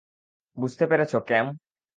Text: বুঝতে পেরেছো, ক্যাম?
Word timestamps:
বুঝতে 0.57 0.83
পেরেছো, 0.87 1.17
ক্যাম? 1.21 1.47